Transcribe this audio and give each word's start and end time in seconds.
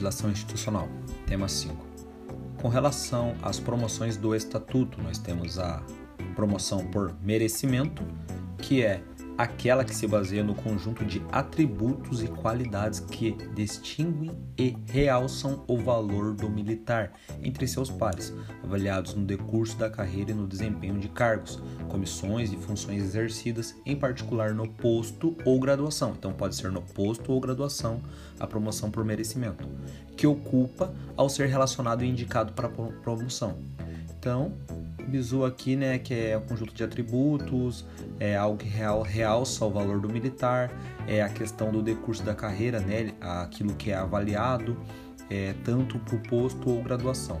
legislação 0.00 0.30
institucional. 0.30 0.88
Tema 1.26 1.48
5. 1.48 1.74
Com 2.60 2.68
relação 2.68 3.34
às 3.42 3.60
promoções 3.60 4.16
do 4.16 4.34
estatuto, 4.34 5.00
nós 5.02 5.18
temos 5.18 5.58
a 5.58 5.82
promoção 6.34 6.86
por 6.86 7.14
merecimento, 7.22 8.02
que 8.58 8.82
é 8.82 9.02
aquela 9.40 9.86
que 9.86 9.94
se 9.96 10.06
baseia 10.06 10.44
no 10.44 10.54
conjunto 10.54 11.02
de 11.02 11.22
atributos 11.32 12.22
e 12.22 12.28
qualidades 12.28 13.00
que 13.00 13.32
distinguem 13.54 14.32
e 14.58 14.76
realçam 14.86 15.64
o 15.66 15.78
valor 15.78 16.34
do 16.34 16.50
militar 16.50 17.12
entre 17.42 17.66
seus 17.66 17.88
pares, 17.88 18.34
avaliados 18.62 19.14
no 19.14 19.24
decurso 19.24 19.78
da 19.78 19.88
carreira 19.88 20.32
e 20.32 20.34
no 20.34 20.46
desempenho 20.46 20.98
de 20.98 21.08
cargos, 21.08 21.58
comissões 21.88 22.52
e 22.52 22.56
funções 22.58 23.02
exercidas, 23.02 23.74
em 23.86 23.96
particular 23.96 24.52
no 24.52 24.68
posto 24.68 25.34
ou 25.46 25.58
graduação. 25.58 26.12
Então 26.18 26.34
pode 26.34 26.54
ser 26.54 26.70
no 26.70 26.82
posto 26.82 27.32
ou 27.32 27.40
graduação 27.40 28.02
a 28.38 28.46
promoção 28.46 28.90
por 28.90 29.06
merecimento, 29.06 29.66
que 30.18 30.26
ocupa 30.26 30.94
ao 31.16 31.30
ser 31.30 31.48
relacionado 31.48 32.04
e 32.04 32.08
indicado 32.10 32.52
para 32.52 32.68
promoção. 32.68 33.56
Então, 34.18 34.52
bizu 35.10 35.44
aqui, 35.44 35.76
né, 35.76 35.98
que 35.98 36.14
é 36.14 36.36
o 36.36 36.40
conjunto 36.40 36.72
de 36.72 36.82
atributos, 36.84 37.84
é 38.18 38.36
algo 38.36 38.56
que 38.56 38.68
real, 38.68 39.02
realça 39.02 39.64
o 39.64 39.70
valor 39.70 40.00
do 40.00 40.08
militar, 40.08 40.70
é 41.06 41.20
a 41.22 41.28
questão 41.28 41.70
do 41.70 41.82
decurso 41.82 42.22
da 42.22 42.34
carreira, 42.34 42.80
né, 42.80 43.12
aquilo 43.20 43.74
que 43.74 43.90
é 43.90 43.94
avaliado, 43.94 44.76
é, 45.28 45.54
tanto 45.64 45.96
o 45.96 46.18
posto 46.28 46.70
ou 46.70 46.82
graduação. 46.82 47.40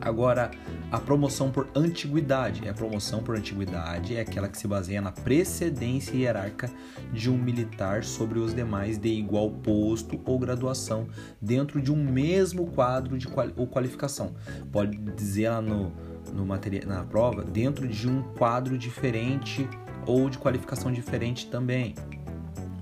Agora, 0.00 0.50
a 0.92 0.98
promoção 0.98 1.50
por 1.50 1.68
antiguidade. 1.74 2.68
A 2.68 2.72
promoção 2.72 3.22
por 3.22 3.36
antiguidade 3.36 4.16
é 4.16 4.20
aquela 4.20 4.48
que 4.48 4.56
se 4.56 4.68
baseia 4.68 5.00
na 5.00 5.10
precedência 5.10 6.14
hierárquica 6.16 6.70
de 7.12 7.28
um 7.28 7.36
militar 7.36 8.04
sobre 8.04 8.38
os 8.38 8.54
demais 8.54 8.96
de 8.96 9.08
igual 9.08 9.50
posto 9.50 10.20
ou 10.24 10.38
graduação 10.38 11.08
dentro 11.40 11.82
de 11.82 11.92
um 11.92 11.96
mesmo 11.96 12.66
quadro 12.68 13.18
de 13.18 13.26
quali 13.26 13.52
ou 13.56 13.66
qualificação. 13.66 14.34
Pode 14.70 14.96
dizer 14.96 15.50
lá 15.50 15.60
no, 15.60 15.92
no 16.32 16.44
material, 16.44 16.86
na 16.86 17.04
prova, 17.04 17.42
dentro 17.42 17.86
de 17.86 18.08
um 18.08 18.22
quadro 18.34 18.76
diferente 18.76 19.68
ou 20.06 20.28
de 20.28 20.38
qualificação 20.38 20.92
diferente 20.92 21.46
também. 21.46 21.94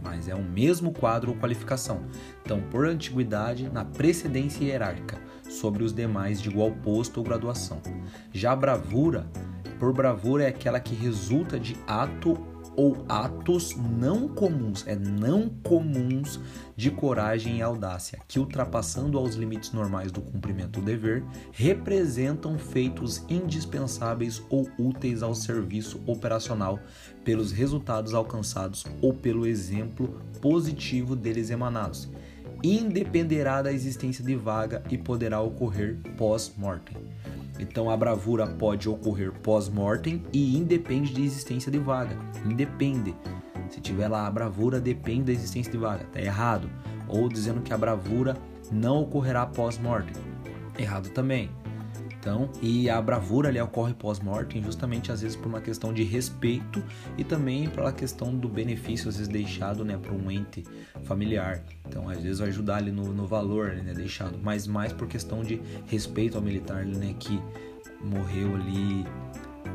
Mas 0.03 0.29
é 0.29 0.35
o 0.35 0.43
mesmo 0.43 0.93
quadro 0.93 1.33
ou 1.33 1.37
qualificação. 1.37 2.03
Então, 2.43 2.61
por 2.71 2.87
antiguidade, 2.87 3.69
na 3.69 3.85
precedência 3.85 4.65
hierárquica 4.65 5.21
sobre 5.49 5.83
os 5.83 5.93
demais 5.93 6.41
de 6.41 6.49
igual 6.49 6.71
posto 6.71 7.19
ou 7.19 7.25
graduação. 7.25 7.81
Já 8.33 8.55
bravura, 8.55 9.27
por 9.79 9.93
bravura 9.93 10.45
é 10.45 10.49
aquela 10.49 10.81
que 10.81 10.95
resulta 10.95 11.59
de 11.59 11.77
ato 11.87 12.39
ou 12.77 13.05
atos 13.09 13.75
não 13.77 14.29
comuns, 14.29 14.87
é 14.87 14.95
não 14.95 15.49
comuns 15.49 16.39
de 16.77 16.91
coragem 16.91 17.59
e 17.59 17.63
audácia, 17.63 18.19
que 18.29 18.39
ultrapassando 18.39 19.19
aos 19.19 19.35
limites 19.35 19.73
normais 19.73 20.13
do 20.13 20.21
cumprimento 20.21 20.81
do 20.81 20.85
dever, 20.85 21.25
representam 21.53 22.59
feitos 22.59 23.25
indispensáveis 23.29 24.43
ou 24.51 24.69
úteis 24.79 25.23
ao 25.23 25.35
serviço 25.35 26.01
operacional 26.07 26.79
pelos 27.25 27.51
resultados 27.51 28.13
alcançados 28.13 28.85
ou 29.01 29.15
pelo 29.15 29.47
exemplo 29.47 30.21
positivo 30.41 31.17
deles 31.17 31.51
emanados. 31.51 32.09
Independerá 32.63 33.63
da 33.63 33.73
existência 33.73 34.25
de 34.25 34.35
vaga 34.35 34.83
e 34.91 34.99
poderá 34.99 35.41
ocorrer 35.41 35.97
pós-mortem. 36.17 36.97
Então 37.59 37.91
a 37.91 37.97
bravura 37.97 38.47
pode 38.47 38.89
ocorrer 38.89 39.33
pós-mortem 39.33 40.23
e 40.33 40.57
independe 40.57 41.13
de 41.13 41.25
existência 41.25 41.71
de 41.71 41.79
vaga. 41.79 42.17
Independe. 42.45 43.15
Se 43.71 43.81
tiver 43.81 44.09
lá 44.09 44.27
a 44.27 44.31
bravura 44.31 44.81
depende 44.81 45.25
da 45.25 45.33
existência 45.33 45.73
de 45.73 45.79
vaga, 45.79 46.05
tá 46.13 46.21
errado. 46.21 46.69
Ou 47.09 47.29
dizendo 47.29 47.61
que 47.61 47.73
a 47.73 47.79
bravura 47.79 48.37
não 48.71 49.03
ocorrerá 49.03 49.47
pós-mortem. 49.47 50.15
Errado 50.79 51.11
também. 51.11 51.51
Então, 52.27 52.51
e 52.61 52.91
a 52.91 53.01
bravura 53.01 53.51
ali 53.51 53.61
ocorre 53.61 53.95
pós-mortem 53.95 54.61
justamente 54.61 55.13
às 55.13 55.21
vezes 55.21 55.37
por 55.37 55.47
uma 55.47 55.61
questão 55.61 55.93
de 55.93 56.03
respeito 56.03 56.83
e 57.17 57.23
também 57.23 57.71
pela 57.71 57.93
questão 57.93 58.37
do 58.37 58.49
benefício 58.49 59.09
às 59.09 59.17
vezes 59.17 59.29
deixado, 59.29 59.85
né, 59.85 59.97
para 59.97 60.13
um 60.13 60.29
ente 60.29 60.65
familiar. 61.05 61.63
Então, 61.87 62.09
às 62.09 62.21
vezes 62.21 62.41
vai 62.41 62.49
ajudar 62.49 62.79
ali 62.79 62.91
no, 62.91 63.13
no 63.13 63.29
valor, 63.29 63.77
né, 63.77 63.95
deixado, 63.95 64.37
mas 64.43 64.67
mais 64.67 64.93
por 64.93 65.07
questão 65.07 65.45
de 65.45 65.63
respeito 65.87 66.37
ao 66.37 66.43
militar, 66.43 66.85
né, 66.85 67.15
que 67.17 67.41
morreu 68.03 68.57
ali 68.57 69.07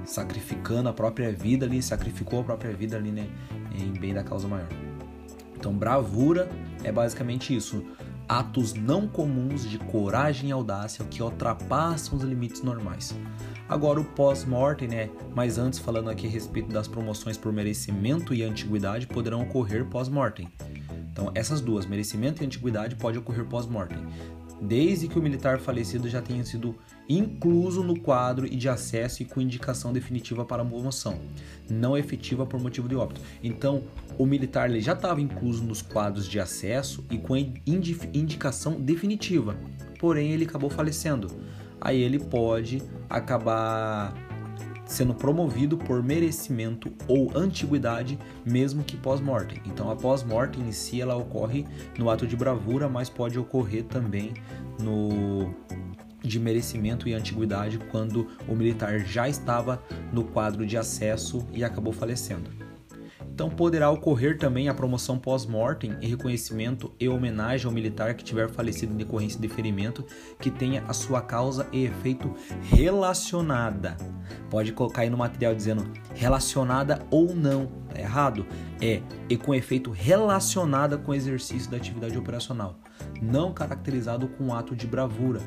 sacrificando 0.03 0.89
a 0.89 0.93
própria 0.93 1.31
vida 1.31 1.65
ali, 1.65 1.81
sacrificou 1.81 2.41
a 2.41 2.43
própria 2.43 2.73
vida 2.73 2.97
ali, 2.97 3.11
né, 3.13 3.29
em 3.79 3.97
bem 3.97 4.13
da 4.13 4.25
causa 4.25 4.49
maior. 4.49 4.67
Então, 5.55 5.73
bravura 5.73 6.49
é 6.83 6.91
basicamente 6.91 7.55
isso 7.55 7.81
atos 8.31 8.73
não 8.73 9.09
comuns 9.09 9.69
de 9.69 9.77
coragem 9.77 10.49
e 10.49 10.51
audácia 10.53 11.03
que 11.03 11.21
ultrapassam 11.21 12.17
os 12.17 12.23
limites 12.23 12.63
normais. 12.63 13.13
Agora 13.67 13.99
o 13.99 14.05
pós-mortem, 14.05 14.87
né? 14.87 15.09
Mas 15.35 15.57
antes 15.57 15.79
falando 15.79 16.09
aqui 16.09 16.27
a 16.27 16.29
respeito 16.29 16.69
das 16.69 16.87
promoções 16.87 17.37
por 17.37 17.51
merecimento 17.51 18.33
e 18.33 18.41
antiguidade 18.41 19.05
poderão 19.05 19.41
ocorrer 19.41 19.85
pós-mortem. 19.85 20.47
Então 21.11 21.29
essas 21.35 21.59
duas, 21.59 21.85
merecimento 21.85 22.41
e 22.41 22.45
antiguidade, 22.45 22.95
pode 22.95 23.17
ocorrer 23.17 23.43
pós-mortem 23.43 23.97
desde 24.61 25.07
que 25.07 25.17
o 25.17 25.21
militar 25.21 25.59
falecido 25.59 26.07
já 26.07 26.21
tenha 26.21 26.45
sido 26.45 26.75
incluso 27.09 27.83
no 27.83 27.99
quadro 27.99 28.45
e 28.45 28.55
de 28.55 28.69
acesso 28.69 29.23
e 29.23 29.25
com 29.25 29.41
indicação 29.41 29.91
definitiva 29.91 30.45
para 30.45 30.61
a 30.61 30.65
promoção, 30.65 31.19
não 31.69 31.97
efetiva 31.97 32.45
por 32.45 32.61
motivo 32.61 32.87
de 32.87 32.95
óbito. 32.95 33.21
Então, 33.43 33.83
o 34.17 34.25
militar 34.25 34.69
ele 34.69 34.79
já 34.79 34.93
estava 34.93 35.19
incluso 35.19 35.63
nos 35.63 35.81
quadros 35.81 36.27
de 36.27 36.39
acesso 36.39 37.03
e 37.09 37.17
com 37.17 37.35
indicação 37.35 38.79
definitiva, 38.79 39.57
porém 39.99 40.31
ele 40.31 40.45
acabou 40.45 40.69
falecendo. 40.69 41.27
Aí 41.81 41.99
ele 41.99 42.19
pode 42.19 42.83
acabar 43.09 44.13
sendo 44.91 45.13
promovido 45.13 45.77
por 45.77 46.03
merecimento 46.03 46.91
ou 47.07 47.31
antiguidade, 47.33 48.19
mesmo 48.45 48.83
que 48.83 48.97
pós-mortem. 48.97 49.61
Então, 49.65 49.89
a 49.89 49.95
pós-mortem 49.95 50.67
em 50.67 50.71
si 50.71 50.99
ela 50.99 51.15
ocorre 51.15 51.65
no 51.97 52.09
ato 52.09 52.27
de 52.27 52.35
bravura, 52.35 52.89
mas 52.89 53.09
pode 53.09 53.39
ocorrer 53.39 53.85
também 53.85 54.33
no 54.79 55.53
de 56.23 56.39
merecimento 56.39 57.09
e 57.09 57.13
antiguidade 57.13 57.79
quando 57.89 58.27
o 58.47 58.53
militar 58.53 58.99
já 58.99 59.27
estava 59.27 59.81
no 60.13 60.23
quadro 60.23 60.65
de 60.67 60.77
acesso 60.77 61.47
e 61.51 61.63
acabou 61.63 61.91
falecendo. 61.91 62.70
Então 63.41 63.49
poderá 63.49 63.89
ocorrer 63.89 64.37
também 64.37 64.69
a 64.69 64.73
promoção 64.73 65.17
pós-mortem 65.17 65.97
e 65.99 66.05
reconhecimento 66.05 66.93
e 66.99 67.09
homenagem 67.09 67.65
ao 67.65 67.71
militar 67.71 68.13
que 68.13 68.23
tiver 68.23 68.47
falecido 68.47 68.93
em 68.93 68.97
decorrência 68.97 69.41
de 69.41 69.47
ferimento 69.47 70.05
que 70.37 70.51
tenha 70.51 70.83
a 70.87 70.93
sua 70.93 71.23
causa 71.23 71.67
e 71.71 71.85
efeito 71.85 72.35
relacionada. 72.61 73.97
Pode 74.47 74.71
colocar 74.73 75.01
aí 75.01 75.09
no 75.09 75.17
material 75.17 75.55
dizendo 75.55 75.91
relacionada 76.13 77.01
ou 77.09 77.33
não, 77.33 77.65
tá 77.89 77.99
errado? 77.99 78.45
É 78.79 79.01
e 79.27 79.35
com 79.35 79.55
efeito 79.55 79.89
relacionada 79.89 80.95
com 80.99 81.11
o 81.11 81.15
exercício 81.15 81.71
da 81.71 81.77
atividade 81.77 82.15
operacional, 82.15 82.75
não 83.19 83.51
caracterizado 83.51 84.27
com 84.27 84.53
ato 84.53 84.75
de 84.75 84.85
bravura, 84.85 85.41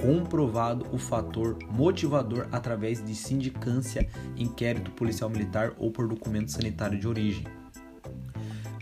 comprovado 0.00 0.86
o 0.92 0.98
fator 0.98 1.58
motivador 1.70 2.48
através 2.52 3.04
de 3.04 3.14
sindicância, 3.14 4.08
inquérito 4.36 4.90
policial 4.90 5.30
militar 5.30 5.74
ou 5.78 5.90
por 5.90 6.06
documento 6.08 6.52
sanitário 6.52 6.98
de 6.98 7.06
origem. 7.08 7.44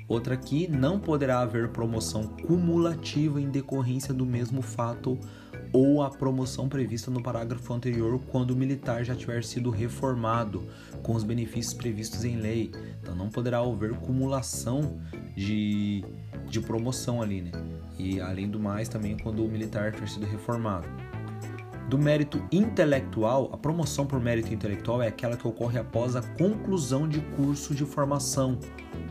Outra 0.07 0.35
aqui, 0.35 0.69
não 0.69 1.01
poderá 1.01 1.41
haver 1.41 1.69
promoção 1.69 2.25
cumulativa 2.27 3.41
em 3.41 3.49
decorrência 3.49 4.13
do 4.13 4.27
mesmo 4.27 4.61
fato 4.61 5.19
ou 5.75 6.03
a 6.03 6.09
promoção 6.09 6.69
prevista 6.69 7.11
no 7.11 7.21
parágrafo 7.21 7.75
anterior 7.75 8.21
quando 8.29 8.53
o 8.53 8.57
militar 8.57 9.05
já 9.05 9.13
tiver 9.17 9.43
sido 9.43 9.71
reformado 9.71 10.69
com 11.03 11.15
os 11.15 11.25
benefícios 11.25 11.75
previstos 11.75 12.25
em 12.25 12.37
lei. 12.37 12.71
Então 13.03 13.13
não 13.13 13.29
poderá 13.29 13.59
haver 13.59 13.93
cumulação 13.95 15.01
de, 15.35 16.05
de 16.49 16.61
promoção 16.61 17.21
ali, 17.21 17.43
né? 17.43 17.51
E 17.99 18.21
além 18.21 18.49
do 18.49 18.61
mais, 18.61 18.89
também 18.89 19.17
quando 19.19 19.45
o 19.45 19.49
militar 19.49 19.91
tiver 19.91 20.09
sido 20.09 20.27
reformado. 20.27 20.87
Do 21.89 21.99
mérito 21.99 22.41
intelectual, 22.53 23.51
a 23.53 23.59
promoção 23.59 24.07
por 24.07 24.21
mérito 24.21 24.55
intelectual 24.55 25.03
é 25.03 25.09
aquela 25.09 25.37
que 25.37 25.47
ocorre 25.47 25.79
após 25.79 26.15
a 26.15 26.23
conclusão 26.23 27.09
de 27.09 27.21
curso 27.37 27.75
de 27.75 27.85
formação 27.85 28.61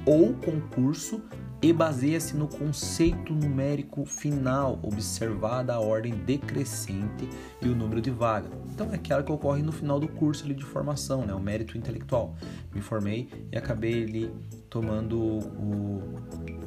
ou 0.06 0.34
concurso 0.34 1.22
e 1.64 1.72
baseia-se 1.72 2.36
no 2.36 2.46
conceito 2.46 3.34
numérico 3.34 4.06
final, 4.06 4.78
observada 4.84 5.74
a 5.74 5.80
ordem 5.80 6.14
decrescente 6.14 7.30
e 7.62 7.70
o 7.70 7.76
número 7.76 8.02
de 8.02 8.12
vaga. 8.12 8.50
Então 8.70 8.92
é 8.92 8.96
aquela 8.96 9.24
que 9.24 9.32
ocorre 9.32 9.64
no 9.64 9.72
final 9.72 9.98
do 9.98 10.10
curso 10.10 10.44
ali, 10.44 10.54
de 10.54 10.66
formação, 10.66 11.26
né? 11.26 11.34
o 11.34 11.40
mérito 11.40 11.78
intelectual. 11.78 12.36
Me 12.76 12.82
formei 12.82 13.30
e 13.50 13.58
acabei 13.58 14.04
ali 14.04 14.30
tomando 14.70 15.18
o, 15.18 16.20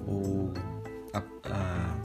o 0.09 0.55
a, 1.13 1.23
a, 1.51 1.99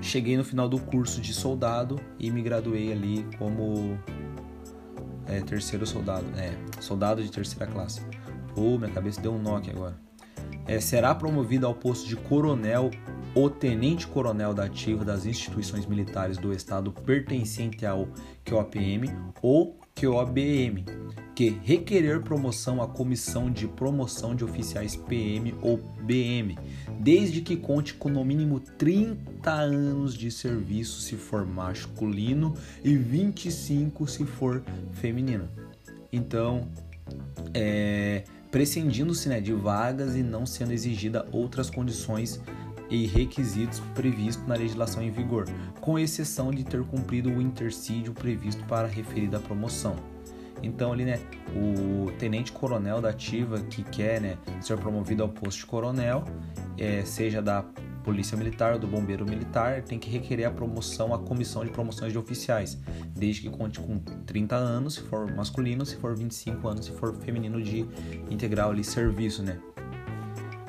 cheguei 0.00 0.34
no 0.38 0.44
final 0.44 0.66
do 0.66 0.78
curso 0.78 1.20
de 1.20 1.34
soldado 1.34 2.00
e 2.18 2.30
me 2.30 2.40
graduei 2.40 2.90
ali 2.90 3.26
como 3.36 3.98
é, 5.26 5.42
terceiro 5.42 5.86
soldado, 5.86 6.24
é, 6.38 6.56
soldado 6.80 7.22
de 7.22 7.30
terceira 7.30 7.66
classe. 7.66 8.00
Pô, 8.54 8.78
minha 8.78 8.90
cabeça 8.90 9.20
deu 9.20 9.34
um 9.34 9.38
nó 9.38 9.56
aqui 9.56 9.70
agora. 9.70 10.07
É, 10.68 10.78
será 10.80 11.14
promovido 11.14 11.66
ao 11.66 11.74
posto 11.74 12.06
de 12.06 12.14
coronel 12.14 12.90
o 13.34 13.48
tenente-coronel 13.48 14.52
da 14.52 14.64
ativa 14.64 15.02
das 15.02 15.24
instituições 15.24 15.86
militares 15.86 16.36
do 16.36 16.52
Estado 16.52 16.92
pertencente 16.92 17.86
ao 17.86 18.06
QOPM 18.44 19.08
ou 19.40 19.78
QOBM, 19.98 20.84
que 21.34 21.58
requerer 21.64 22.20
promoção 22.20 22.82
à 22.82 22.86
Comissão 22.86 23.50
de 23.50 23.66
Promoção 23.66 24.34
de 24.34 24.44
Oficiais 24.44 24.94
PM 24.94 25.54
ou 25.62 25.78
BM, 25.78 26.56
desde 27.00 27.40
que 27.40 27.56
conte 27.56 27.94
com 27.94 28.08
no 28.08 28.24
mínimo 28.24 28.60
30 28.60 29.50
anos 29.50 30.14
de 30.14 30.30
serviço 30.30 31.00
se 31.00 31.16
for 31.16 31.46
masculino 31.46 32.54
e 32.84 32.94
25 32.94 34.06
se 34.06 34.24
for 34.24 34.62
feminino. 34.92 35.48
Então, 36.12 36.68
é, 37.54 38.24
prescindindo-se 38.50 39.28
né, 39.28 39.40
de 39.40 39.52
vagas 39.52 40.16
e 40.16 40.22
não 40.22 40.46
sendo 40.46 40.72
exigida 40.72 41.26
outras 41.32 41.70
condições 41.70 42.40
e 42.90 43.06
requisitos 43.06 43.80
previstos 43.94 44.46
na 44.46 44.54
legislação 44.54 45.02
em 45.02 45.10
vigor, 45.10 45.46
com 45.80 45.98
exceção 45.98 46.50
de 46.50 46.64
ter 46.64 46.82
cumprido 46.84 47.28
o 47.28 47.42
intercídio 47.42 48.12
previsto 48.12 48.64
para 48.64 48.86
a 48.86 48.90
referida 48.90 49.38
promoção. 49.38 49.96
Então 50.62 50.92
ali, 50.92 51.04
né, 51.04 51.20
o 51.54 52.10
tenente 52.12 52.50
coronel 52.50 53.00
da 53.00 53.10
ativa 53.10 53.60
que 53.60 53.82
quer, 53.82 54.20
né, 54.20 54.38
ser 54.60 54.76
promovido 54.78 55.22
ao 55.22 55.28
posto 55.28 55.58
de 55.58 55.66
coronel, 55.66 56.24
é, 56.76 57.04
seja 57.04 57.40
da 57.42 57.64
polícia 58.08 58.38
militar 58.38 58.72
ou 58.72 58.78
do 58.78 58.86
bombeiro 58.86 59.26
militar, 59.26 59.82
tem 59.82 59.98
que 59.98 60.08
requerer 60.08 60.46
a 60.46 60.50
promoção 60.50 61.12
à 61.12 61.18
comissão 61.18 61.62
de 61.62 61.70
promoções 61.70 62.10
de 62.10 62.18
oficiais, 62.18 62.78
desde 63.14 63.42
que 63.42 63.50
conte 63.50 63.78
com 63.78 63.98
30 63.98 64.56
anos, 64.56 64.94
se 64.94 65.02
for 65.02 65.30
masculino, 65.30 65.84
se 65.84 65.94
for 65.96 66.16
25 66.16 66.66
anos, 66.66 66.86
se 66.86 66.92
for 66.92 67.14
feminino 67.16 67.62
de 67.62 67.86
integral 68.30 68.70
ali 68.70 68.82
serviço, 68.82 69.42
né? 69.42 69.58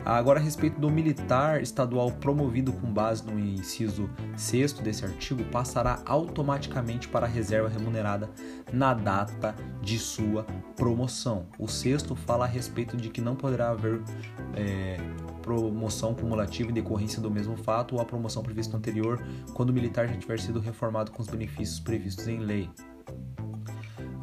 Agora, 0.03 0.37
a 0.37 0.43
respeito 0.43 0.81
do 0.81 0.89
militar 0.89 1.61
estadual 1.61 2.11
promovido 2.11 2.73
com 2.73 2.91
base 2.91 3.23
no 3.25 3.39
inciso 3.39 4.09
6 4.35 4.73
desse 4.73 5.05
artigo, 5.05 5.45
passará 5.45 6.01
automaticamente 6.05 7.07
para 7.07 7.25
a 7.25 7.29
reserva 7.29 7.69
remunerada 7.69 8.29
na 8.73 8.93
data 8.93 9.55
de 9.81 9.97
sua 9.97 10.43
promoção. 10.75 11.45
O 11.57 11.69
sexto 11.69 12.15
fala 12.15 12.43
a 12.43 12.47
respeito 12.47 12.97
de 12.97 13.09
que 13.09 13.21
não 13.21 13.35
poderá 13.35 13.69
haver 13.69 14.01
é, 14.55 14.97
promoção 15.49 16.13
cumulativa 16.13 16.69
em 16.69 16.73
decorrência 16.73 17.19
do 17.19 17.31
mesmo 17.31 17.57
fato 17.57 17.95
ou 17.95 18.01
a 18.01 18.05
promoção 18.05 18.43
prevista 18.43 18.77
anterior 18.77 19.19
quando 19.55 19.71
o 19.71 19.73
militar 19.73 20.07
já 20.07 20.15
tiver 20.15 20.39
sido 20.39 20.59
reformado 20.59 21.11
com 21.11 21.23
os 21.23 21.27
benefícios 21.27 21.79
previstos 21.79 22.27
em 22.27 22.37
lei. 22.37 22.69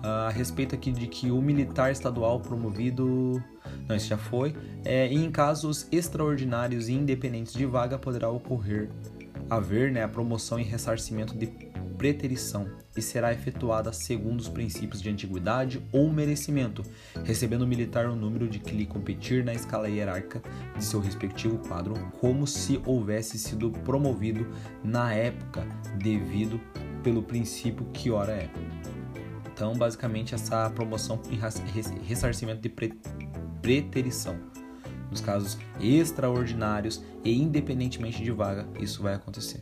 A 0.04 0.30
respeito 0.30 0.74
aqui 0.76 0.92
de 0.92 1.08
que 1.08 1.32
o 1.32 1.42
militar 1.42 1.90
estadual 1.90 2.38
promovido 2.38 3.42
não, 3.88 3.96
isso 3.96 4.06
já 4.06 4.16
foi. 4.16 4.54
É, 4.84 5.06
em 5.08 5.28
casos 5.32 5.88
extraordinários 5.90 6.88
e 6.88 6.92
independentes 6.92 7.52
de 7.52 7.66
vaga, 7.66 7.98
poderá 7.98 8.30
ocorrer 8.30 8.88
haver 9.48 9.92
né, 9.92 10.02
a 10.02 10.08
promoção 10.08 10.58
e 10.58 10.62
ressarcimento 10.62 11.36
de 11.36 11.46
preterição 12.06 12.68
e 12.96 13.02
será 13.02 13.32
efetuada 13.32 13.92
segundo 13.92 14.38
os 14.38 14.48
princípios 14.48 15.02
de 15.02 15.10
antiguidade 15.10 15.84
ou 15.90 16.08
merecimento, 16.08 16.84
recebendo 17.24 17.62
o 17.62 17.66
militar 17.66 18.06
o 18.06 18.14
número 18.14 18.48
de 18.48 18.60
que 18.60 18.74
lhe 18.74 18.86
competir 18.86 19.44
na 19.44 19.52
escala 19.52 19.88
hierárquica 19.88 20.40
de 20.76 20.84
seu 20.84 21.00
respectivo 21.00 21.58
quadro, 21.58 21.94
como 22.20 22.46
se 22.46 22.80
houvesse 22.86 23.38
sido 23.38 23.72
promovido 23.72 24.46
na 24.84 25.12
época, 25.12 25.66
devido 25.98 26.60
pelo 27.02 27.22
princípio 27.22 27.84
que 27.92 28.10
ora 28.10 28.32
é. 28.32 28.50
Então, 29.52 29.74
basicamente, 29.74 30.34
essa 30.34 30.70
promoção 30.70 31.20
e 31.28 31.36
ressarcimento 32.06 32.60
de 32.60 32.68
preterição 32.68 33.16
preterição. 33.60 34.38
Nos 35.10 35.20
casos 35.20 35.58
extraordinários 35.80 37.02
e 37.24 37.36
independentemente 37.36 38.22
de 38.22 38.30
vaga, 38.30 38.68
isso 38.78 39.02
vai 39.02 39.14
acontecer. 39.14 39.60